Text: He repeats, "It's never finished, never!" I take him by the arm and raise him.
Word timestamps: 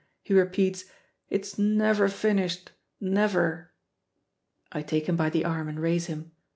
He 0.23 0.33
repeats, 0.33 0.85
"It's 1.29 1.59
never 1.59 2.07
finished, 2.07 2.71
never!" 2.99 3.69
I 4.71 4.81
take 4.81 5.07
him 5.07 5.15
by 5.15 5.29
the 5.29 5.45
arm 5.45 5.67
and 5.69 5.79
raise 5.79 6.07
him. 6.07 6.31